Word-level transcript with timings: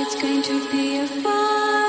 It's 0.00 0.14
going 0.22 0.42
to 0.42 0.70
be 0.70 0.98
a 0.98 1.06
fun. 1.08 1.87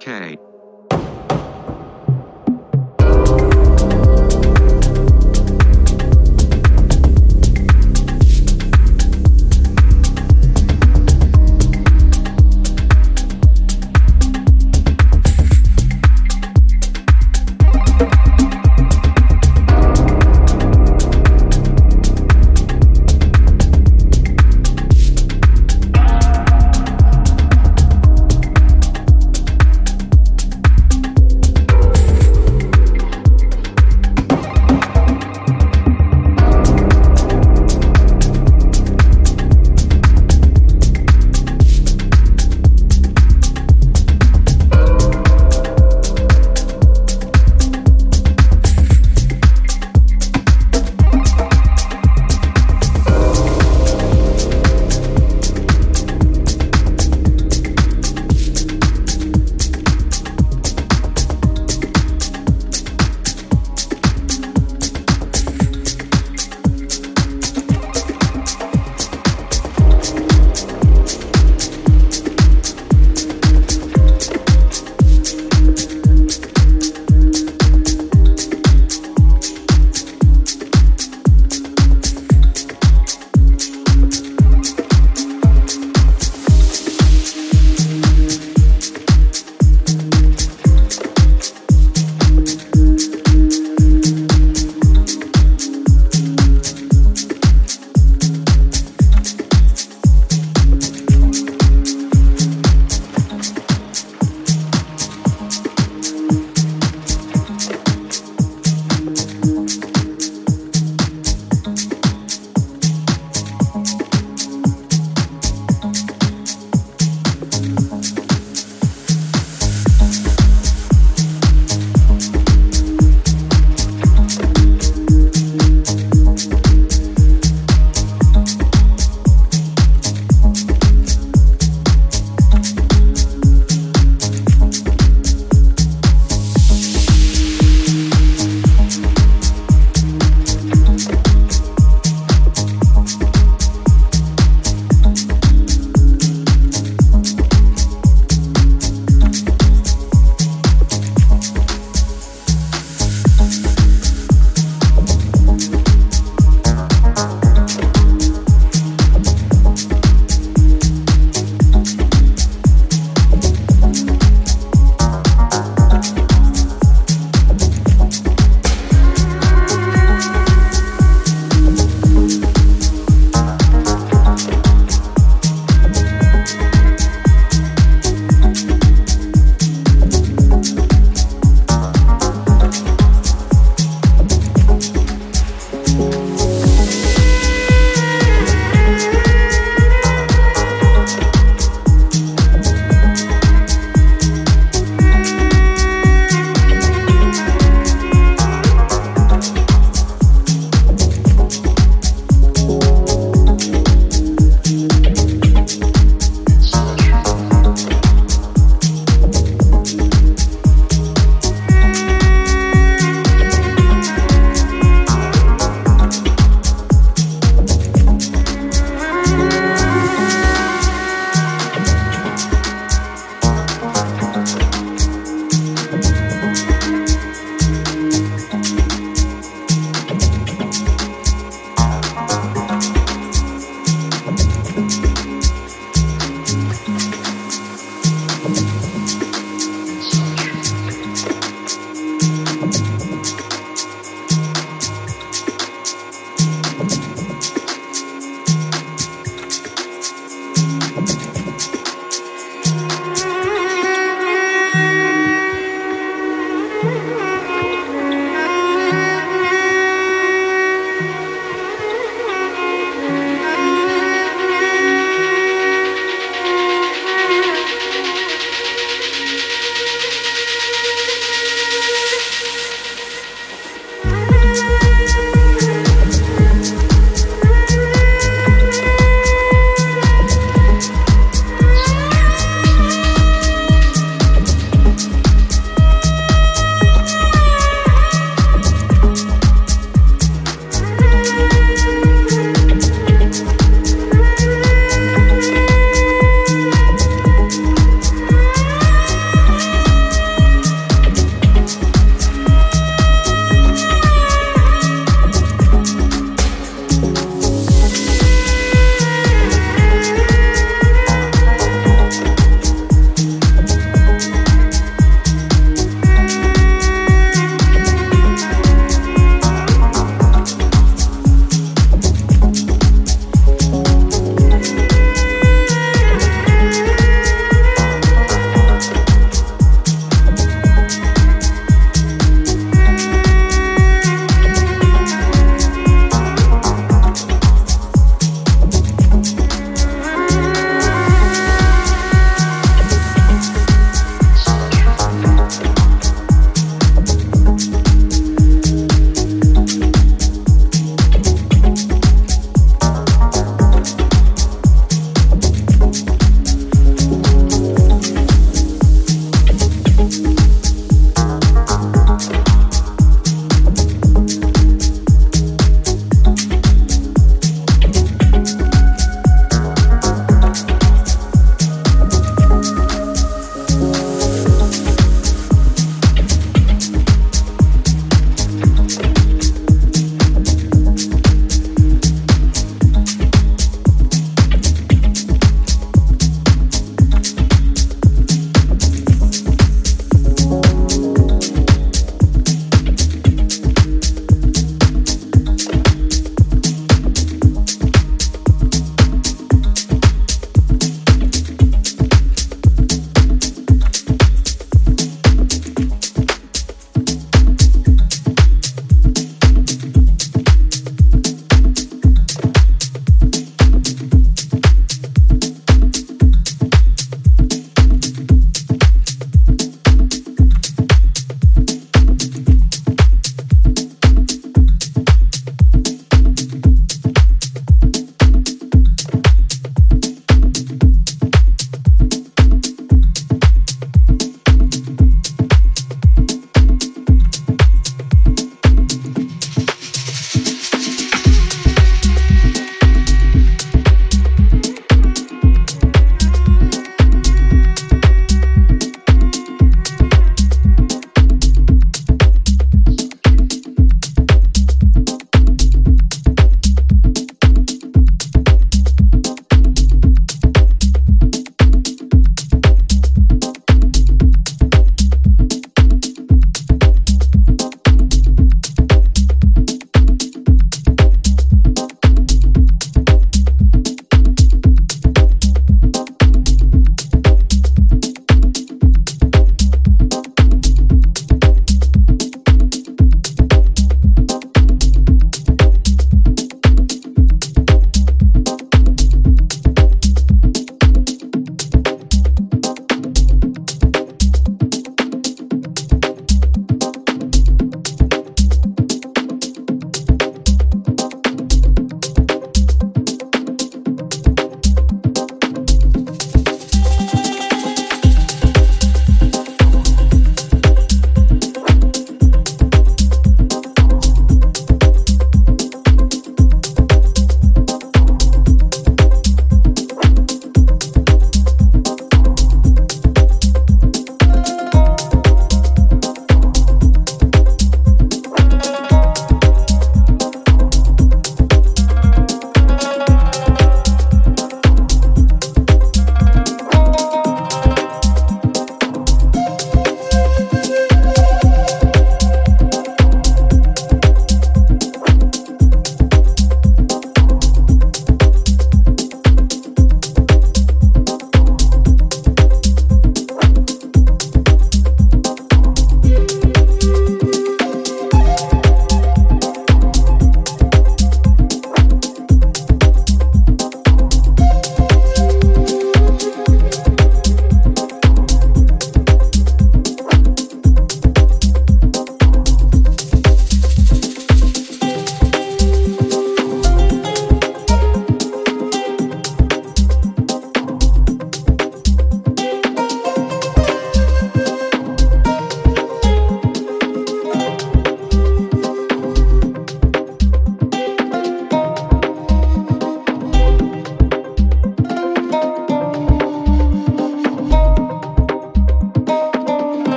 Okay. 0.00 0.38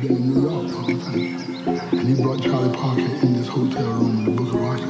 been 0.00 0.16
in 0.16 0.34
New 0.34 0.42
York 0.48 0.70
for 0.70 0.82
a 0.92 0.94
time. 0.98 1.98
And 1.98 2.08
he 2.08 2.14
brought 2.22 2.40
Charlie 2.42 2.74
Parker 2.76 3.00
in 3.00 3.34
this 3.34 3.48
hotel 3.48 3.84
room 3.84 4.18
in 4.18 4.24
the 4.26 4.30
Book 4.30 4.54
of 4.54 4.60
Rock 4.60 4.80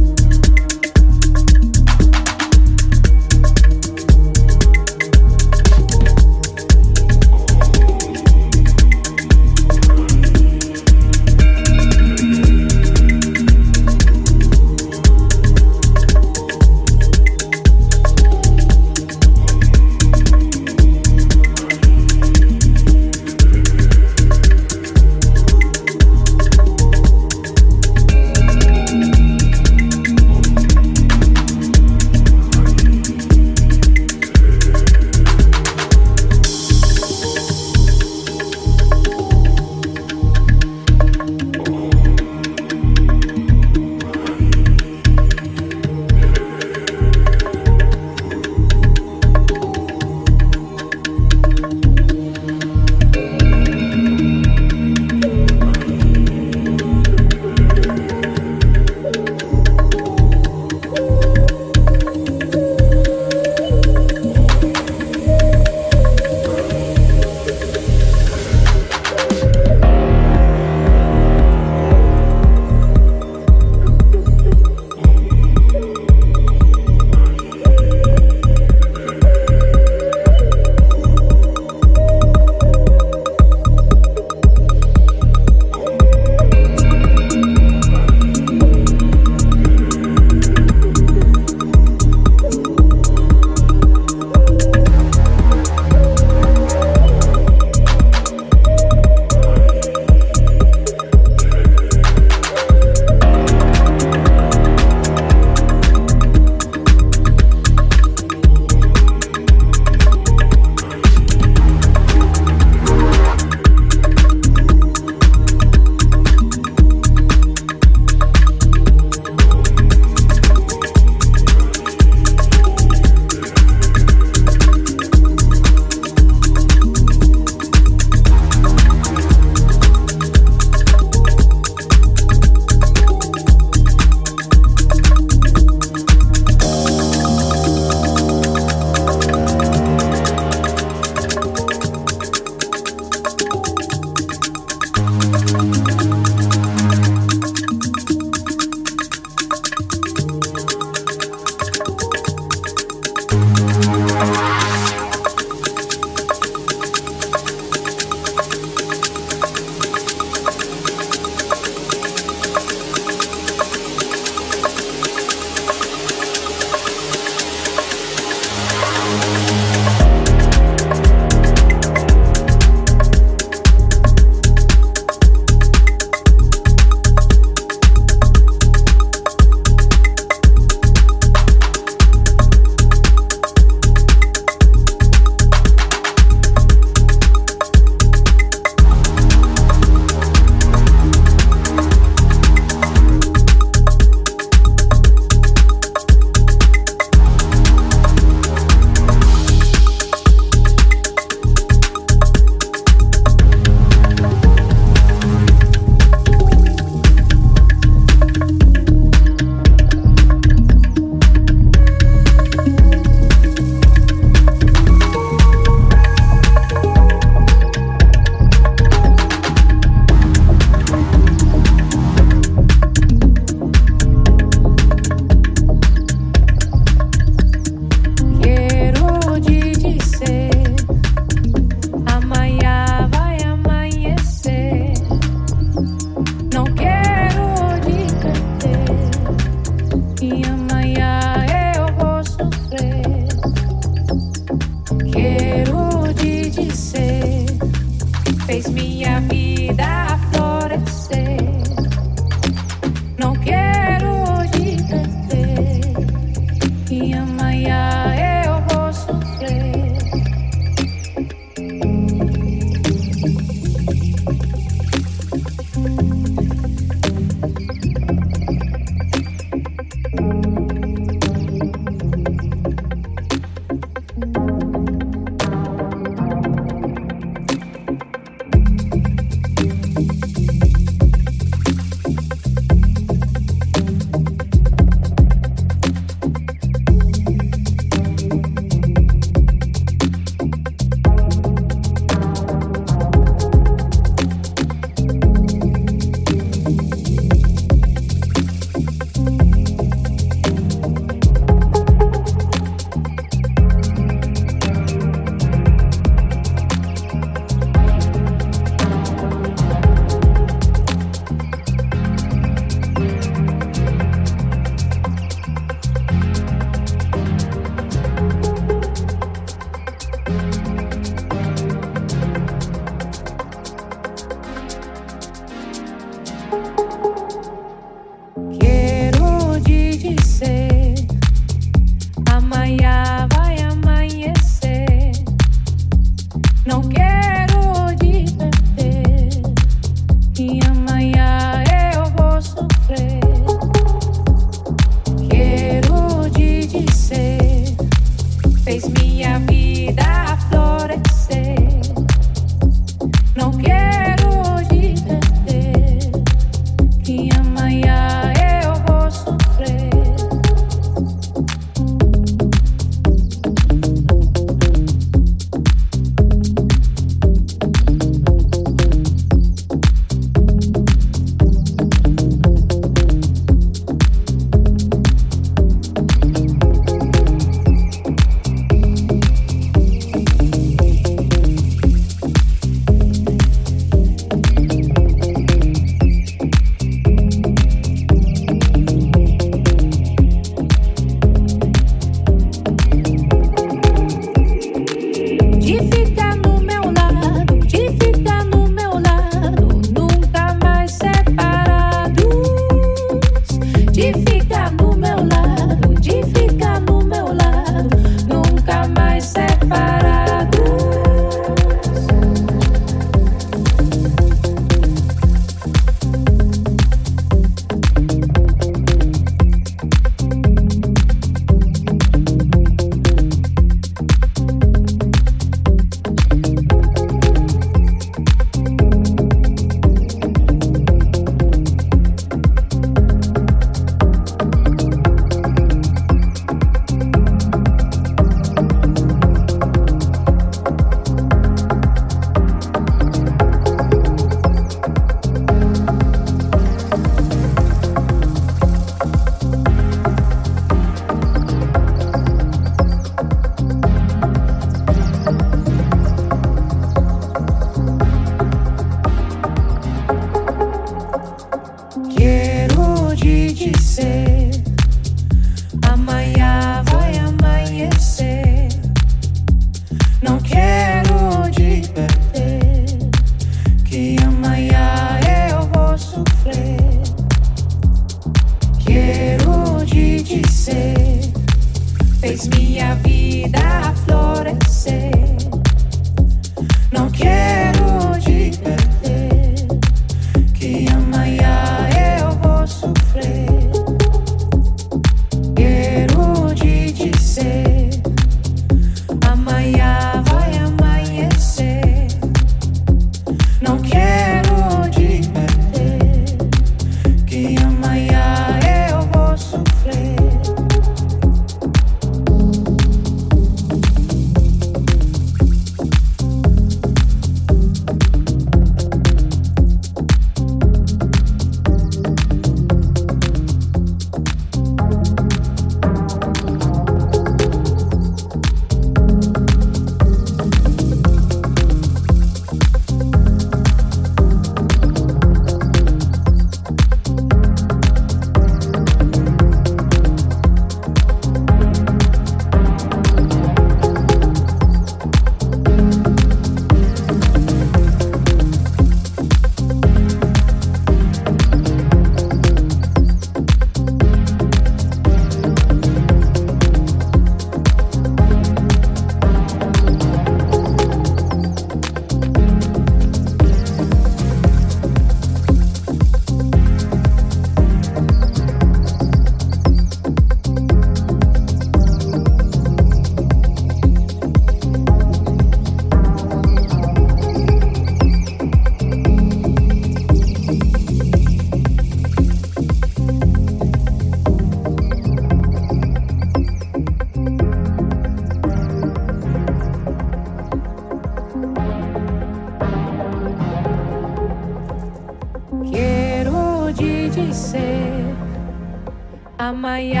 my 599.61 600.00